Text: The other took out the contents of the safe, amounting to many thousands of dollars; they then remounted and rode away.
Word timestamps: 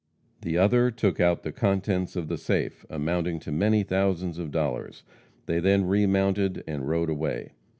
The 0.41 0.57
other 0.57 0.89
took 0.89 1.19
out 1.19 1.43
the 1.43 1.51
contents 1.51 2.15
of 2.15 2.27
the 2.27 2.39
safe, 2.39 2.87
amounting 2.89 3.39
to 3.41 3.51
many 3.51 3.83
thousands 3.83 4.39
of 4.39 4.49
dollars; 4.49 5.03
they 5.45 5.59
then 5.59 5.85
remounted 5.85 6.63
and 6.65 6.89
rode 6.89 7.11
away. 7.11 7.51